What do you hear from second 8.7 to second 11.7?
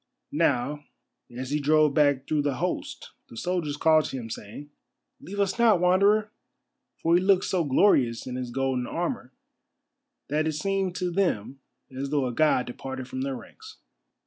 armour that it seemed to them